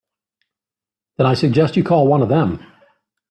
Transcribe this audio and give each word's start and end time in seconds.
Then 1.17 1.27
I 1.27 1.35
suggest 1.35 1.75
you 1.77 1.83
call 1.83 2.07
one 2.07 2.23
of 2.23 2.29
them. 2.29 2.65